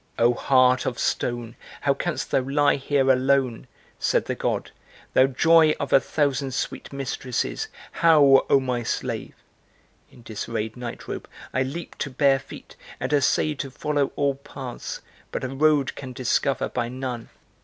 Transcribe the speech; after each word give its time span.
'Oh 0.17 0.33
heart 0.33 0.87
of 0.87 0.97
stone, 0.97 1.55
how 1.81 1.93
canst 1.93 2.31
thou 2.31 2.39
lie 2.41 2.75
here 2.75 3.11
alone?' 3.11 3.67
said 3.99 4.25
the 4.25 4.33
God, 4.33 4.71
'Thou 5.13 5.27
joy 5.27 5.75
of 5.79 5.93
a 5.93 5.99
thousand 5.99 6.55
sweet 6.55 6.91
mistresses, 6.91 7.67
how, 7.91 8.43
oh 8.49 8.59
my 8.59 8.81
slave?' 8.81 9.35
In 10.09 10.23
disarrayed 10.23 10.75
nightrobe 10.75 11.27
I 11.53 11.61
leap 11.61 11.99
to 11.99 12.09
bare 12.09 12.39
feet 12.39 12.75
and 12.99 13.13
essay 13.13 13.53
To 13.53 13.69
follow 13.69 14.11
all 14.15 14.33
paths; 14.33 15.01
but 15.31 15.43
a 15.43 15.49
road 15.49 15.93
can 15.93 16.13
discover 16.13 16.67
by 16.67 16.89
none. 16.89 17.29